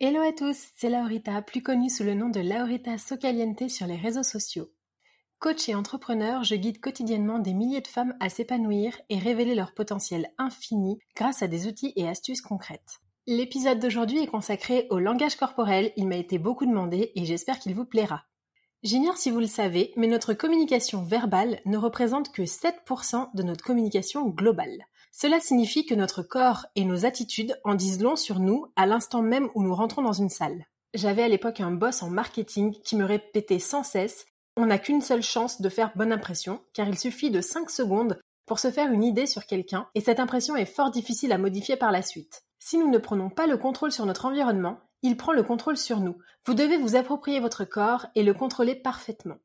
[0.00, 3.98] Hello à tous, c'est Laurita, plus connue sous le nom de Laurita Socaliente sur les
[3.98, 4.70] réseaux sociaux.
[5.38, 9.74] Coach et entrepreneur, je guide quotidiennement des milliers de femmes à s'épanouir et révéler leur
[9.74, 13.00] potentiel infini grâce à des outils et astuces concrètes.
[13.26, 17.74] L'épisode d'aujourd'hui est consacré au langage corporel, il m'a été beaucoup demandé et j'espère qu'il
[17.74, 18.24] vous plaira.
[18.82, 23.62] J'ignore si vous le savez, mais notre communication verbale ne représente que 7% de notre
[23.62, 24.86] communication globale.
[25.12, 29.20] Cela signifie que notre corps et nos attitudes en disent long sur nous à l'instant
[29.20, 30.64] même où nous rentrons dans une salle.
[30.94, 34.24] J'avais à l'époque un boss en marketing qui me répétait sans cesse
[34.56, 38.18] On n'a qu'une seule chance de faire bonne impression, car il suffit de 5 secondes
[38.46, 41.76] pour se faire une idée sur quelqu'un, et cette impression est fort difficile à modifier
[41.76, 42.44] par la suite.
[42.58, 46.00] Si nous ne prenons pas le contrôle sur notre environnement, il prend le contrôle sur
[46.00, 46.18] nous.
[46.44, 49.38] Vous devez vous approprier votre corps et le contrôler parfaitement.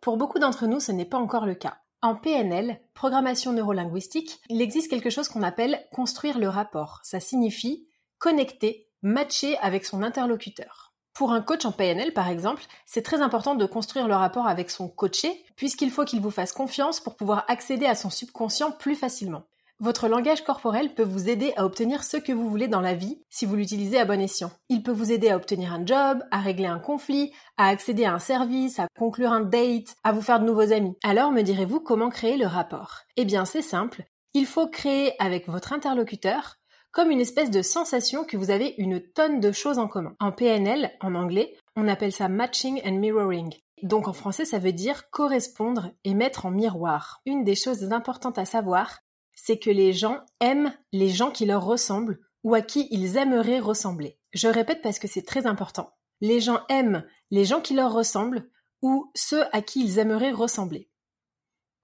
[0.00, 1.78] Pour beaucoup d'entre nous, ce n'est pas encore le cas.
[2.00, 7.00] En PNL, programmation neurolinguistique, il existe quelque chose qu'on appelle construire le rapport.
[7.02, 7.88] Ça signifie
[8.18, 10.92] connecter, matcher avec son interlocuteur.
[11.12, 14.70] Pour un coach en PNL, par exemple, c'est très important de construire le rapport avec
[14.70, 18.94] son coaché, puisqu'il faut qu'il vous fasse confiance pour pouvoir accéder à son subconscient plus
[18.94, 19.42] facilement.
[19.80, 23.22] Votre langage corporel peut vous aider à obtenir ce que vous voulez dans la vie
[23.30, 24.50] si vous l'utilisez à bon escient.
[24.68, 28.12] Il peut vous aider à obtenir un job, à régler un conflit, à accéder à
[28.12, 30.96] un service, à conclure un date, à vous faire de nouveaux amis.
[31.04, 33.02] Alors me direz-vous comment créer le rapport?
[33.16, 34.02] Eh bien c'est simple,
[34.34, 36.56] il faut créer avec votre interlocuteur
[36.90, 40.16] comme une espèce de sensation que vous avez une tonne de choses en commun.
[40.18, 43.54] En PNL, en anglais, on appelle ça matching and mirroring.
[43.84, 47.20] Donc en français, ça veut dire correspondre et mettre en miroir.
[47.26, 48.98] Une des choses importantes à savoir,
[49.40, 53.60] c'est que les gens aiment les gens qui leur ressemblent ou à qui ils aimeraient
[53.60, 54.18] ressembler.
[54.32, 55.94] Je répète parce que c'est très important.
[56.20, 58.50] Les gens aiment les gens qui leur ressemblent
[58.82, 60.90] ou ceux à qui ils aimeraient ressembler.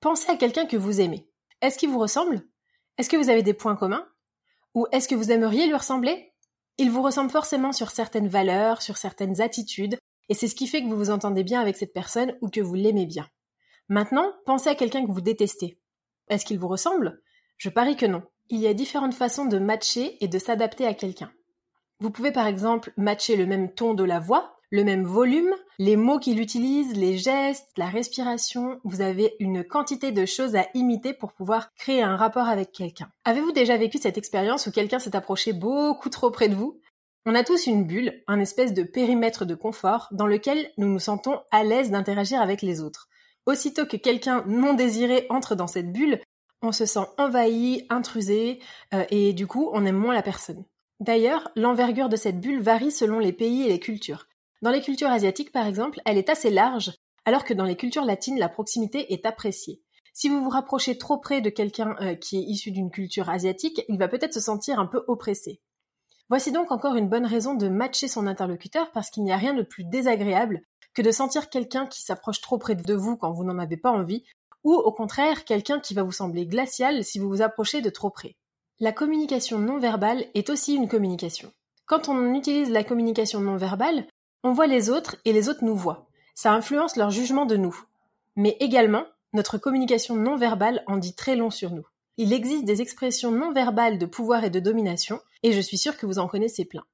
[0.01, 1.31] Pensez à quelqu'un que vous aimez.
[1.61, 2.43] Est-ce qu'il vous ressemble?
[2.99, 4.07] Est-ce que vous avez des points communs?
[4.75, 6.33] Ou est-ce que vous aimeriez lui ressembler?
[6.77, 9.97] Il vous ressemble forcément sur certaines valeurs, sur certaines attitudes,
[10.29, 12.61] et c'est ce qui fait que vous vous entendez bien avec cette personne ou que
[12.61, 13.29] vous l'aimez bien.
[13.89, 15.79] Maintenant, pensez à quelqu'un que vous détestez.
[16.29, 17.23] Est-ce qu'il vous ressemble?
[17.65, 18.21] Je parie que non.
[18.51, 21.33] Il y a différentes façons de matcher et de s'adapter à quelqu'un.
[21.99, 25.97] Vous pouvez par exemple matcher le même ton de la voix, le même volume, les
[25.97, 28.81] mots qu'il utilise, les gestes, la respiration.
[28.85, 33.09] Vous avez une quantité de choses à imiter pour pouvoir créer un rapport avec quelqu'un.
[33.25, 36.83] Avez-vous déjà vécu cette expérience où quelqu'un s'est approché beaucoup trop près de vous?
[37.25, 40.99] On a tous une bulle, un espèce de périmètre de confort dans lequel nous nous
[40.99, 43.09] sentons à l'aise d'interagir avec les autres.
[43.47, 46.21] Aussitôt que quelqu'un non désiré entre dans cette bulle,
[46.65, 48.61] on se sent envahi, intrusé,
[48.93, 50.65] euh, et du coup, on aime moins la personne.
[51.01, 54.27] D'ailleurs, l'envergure de cette bulle varie selon les pays et les cultures.
[54.63, 56.93] Dans les cultures asiatiques, par exemple, elle est assez large,
[57.25, 59.83] alors que dans les cultures latines, la proximité est appréciée.
[60.13, 63.83] Si vous vous rapprochez trop près de quelqu'un euh, qui est issu d'une culture asiatique,
[63.89, 65.61] il va peut-être se sentir un peu oppressé.
[66.31, 69.55] Voici donc encore une bonne raison de matcher son interlocuteur parce qu'il n'y a rien
[69.55, 70.63] de plus désagréable
[70.95, 73.91] que de sentir quelqu'un qui s'approche trop près de vous quand vous n'en avez pas
[73.91, 74.25] envie
[74.65, 78.11] ou au contraire quelqu'un qui va vous sembler glacial si vous vous approchez de trop
[78.11, 78.37] près.
[78.81, 81.53] La communication non verbale est aussi une communication.
[81.87, 84.07] Quand on utilise la communication non verbale,
[84.43, 86.09] on voit les autres et les autres nous voient.
[86.35, 87.79] Ça influence leur jugement de nous.
[88.37, 91.87] Mais également, notre communication non verbale en dit très long sur nous.
[92.17, 95.97] Il existe des expressions non verbales de pouvoir et de domination, et je suis sûre
[95.97, 96.85] que vous en connaissez plein.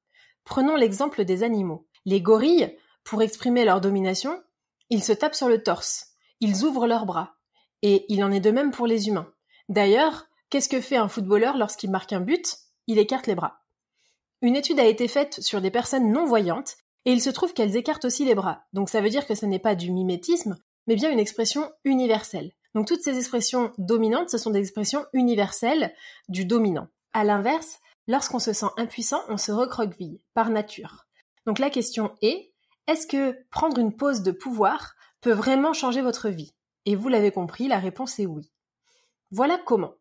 [0.43, 1.87] Prenons l'exemple des animaux.
[2.05, 4.41] Les gorilles, pour exprimer leur domination,
[4.89, 7.35] ils se tapent sur le torse, ils ouvrent leurs bras,
[7.81, 9.31] et il en est de même pour les humains.
[9.69, 12.57] D'ailleurs, qu'est-ce que fait un footballeur lorsqu'il marque un but?
[12.87, 13.61] Il écarte les bras.
[14.41, 17.77] Une étude a été faite sur des personnes non voyantes, et il se trouve qu'elles
[17.77, 18.63] écartent aussi les bras.
[18.73, 20.57] Donc ça veut dire que ce n'est pas du mimétisme,
[20.87, 22.51] mais bien une expression universelle.
[22.73, 25.93] Donc toutes ces expressions dominantes, ce sont des expressions universelles
[26.29, 26.87] du dominant.
[27.13, 31.05] À l'inverse, lorsqu'on se sent impuissant, on se recroqueville, par nature.
[31.45, 32.51] Donc la question est,
[32.87, 36.53] est-ce que prendre une pause de pouvoir peut vraiment changer votre vie?
[36.85, 38.51] Et vous l'avez compris, la réponse est oui.
[39.31, 39.93] Voilà comment.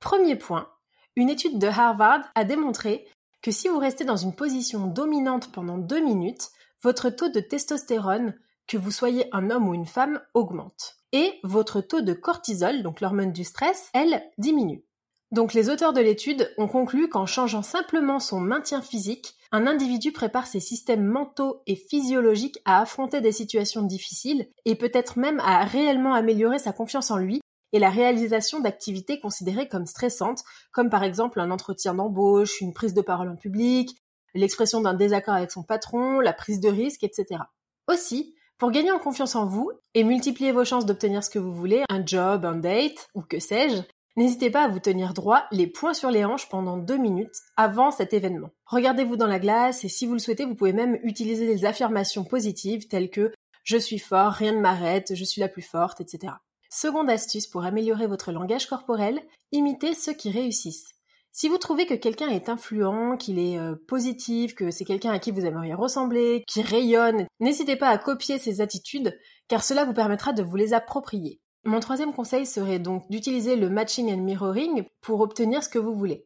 [0.00, 0.68] Premier point,
[1.14, 3.06] une étude de Harvard a démontré
[3.42, 6.50] que si vous restez dans une position dominante pendant deux minutes,
[6.82, 8.34] votre taux de testostérone,
[8.66, 10.96] que vous soyez un homme ou une femme, augmente.
[11.12, 14.85] Et votre taux de cortisol, donc l'hormone du stress, elle, diminue.
[15.32, 20.12] Donc les auteurs de l'étude ont conclu qu'en changeant simplement son maintien physique, un individu
[20.12, 25.64] prépare ses systèmes mentaux et physiologiques à affronter des situations difficiles et peut-être même à
[25.64, 27.40] réellement améliorer sa confiance en lui
[27.72, 32.94] et la réalisation d'activités considérées comme stressantes, comme par exemple un entretien d'embauche, une prise
[32.94, 33.96] de parole en public,
[34.34, 37.40] l'expression d'un désaccord avec son patron, la prise de risque, etc.
[37.88, 41.52] Aussi, pour gagner en confiance en vous et multiplier vos chances d'obtenir ce que vous
[41.52, 43.82] voulez, un job, un date, ou que sais-je,
[44.16, 47.90] n'hésitez pas à vous tenir droit les poings sur les hanches pendant deux minutes avant
[47.90, 48.50] cet événement.
[48.66, 52.24] Regardez-vous dans la glace et si vous le souhaitez, vous pouvez même utiliser des affirmations
[52.24, 53.32] positives telles que
[53.64, 56.32] je suis fort, rien ne m'arrête, je suis la plus forte, etc.
[56.70, 59.20] Seconde astuce pour améliorer votre langage corporel,
[59.52, 60.96] imitez ceux qui réussissent.
[61.32, 65.18] Si vous trouvez que quelqu'un est influent, qu'il est euh, positif, que c'est quelqu'un à
[65.18, 69.92] qui vous aimeriez ressembler, qui rayonne, n'hésitez pas à copier ses attitudes, car cela vous
[69.92, 71.40] permettra de vous les approprier.
[71.66, 75.94] Mon troisième conseil serait donc d'utiliser le matching and mirroring pour obtenir ce que vous
[75.94, 76.24] voulez.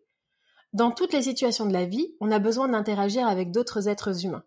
[0.75, 4.44] Dans toutes les situations de la vie, on a besoin d'interagir avec d'autres êtres humains.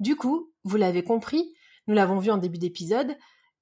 [0.00, 1.54] Du coup, vous l'avez compris,
[1.86, 3.16] nous l'avons vu en début d'épisode,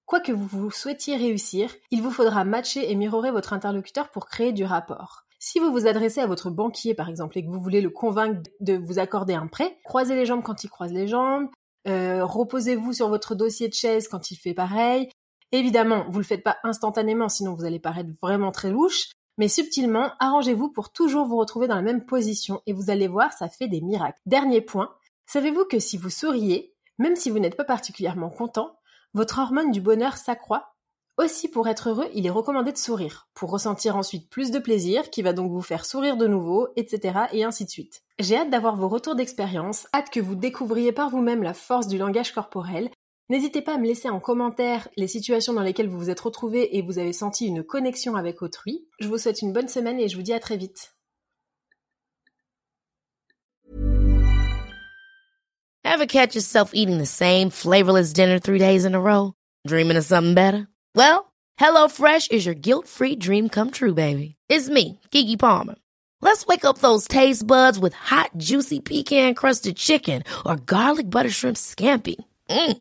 [0.07, 4.51] Quoi que vous souhaitiez réussir, il vous faudra matcher et mirorer votre interlocuteur pour créer
[4.51, 5.23] du rapport.
[5.39, 8.43] Si vous vous adressez à votre banquier, par exemple, et que vous voulez le convaincre
[8.59, 11.49] de vous accorder un prêt, croisez les jambes quand il croise les jambes,
[11.87, 15.09] euh, reposez-vous sur votre dossier de chaise quand il fait pareil.
[15.53, 20.13] Évidemment, vous le faites pas instantanément, sinon vous allez paraître vraiment très louche, mais subtilement,
[20.19, 23.69] arrangez-vous pour toujours vous retrouver dans la même position et vous allez voir, ça fait
[23.69, 24.21] des miracles.
[24.27, 24.95] Dernier point,
[25.27, 28.77] savez-vous que si vous souriez, même si vous n'êtes pas particulièrement content,
[29.15, 30.75] votre hormone du bonheur s'accroît?
[31.17, 35.11] Aussi, pour être heureux, il est recommandé de sourire, pour ressentir ensuite plus de plaisir,
[35.11, 37.21] qui va donc vous faire sourire de nouveau, etc.
[37.33, 38.03] et ainsi de suite.
[38.19, 41.99] J'ai hâte d'avoir vos retours d'expérience, hâte que vous découvriez par vous-même la force du
[41.99, 42.91] langage corporel.
[43.31, 46.77] N'hésitez pas à me laisser en commentaire les situations dans lesquelles vous vous êtes retrouvés
[46.77, 48.85] et vous avez senti une connexion avec autrui.
[48.99, 50.97] Je vous souhaite une bonne semaine et je vous dis à très vite.
[55.85, 59.35] Ever catch yourself eating the same flavorless dinner three days in a row?
[59.65, 60.67] Dreaming of something better?
[60.97, 61.31] Well,
[61.61, 64.35] HelloFresh is your guilt-free dream come true, baby.
[64.49, 65.77] It's me, Kiki Palmer.
[66.21, 71.57] Let's wake up those taste buds with hot, juicy pecan-crusted chicken or garlic butter shrimp
[71.57, 72.17] scampi.
[72.49, 72.81] Mm.